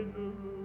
Amen. 0.00 0.59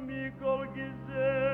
me 0.00 0.32
colguisei. 0.38 1.49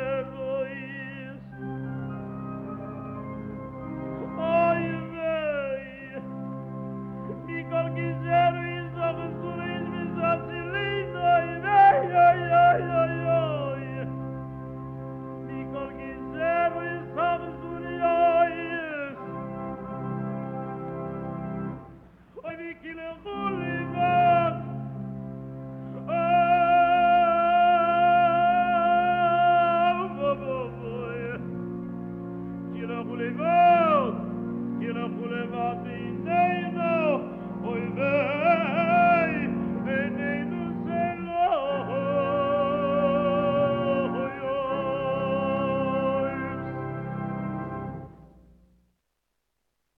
the 35.57 35.96